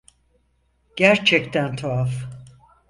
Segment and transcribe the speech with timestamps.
[0.95, 2.25] Gerçekten tuhaf.